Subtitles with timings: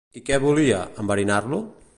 [0.19, 1.65] I què volia, enverinar-lo?